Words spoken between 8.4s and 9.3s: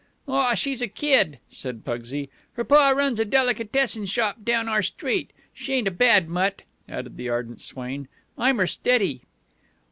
her steady."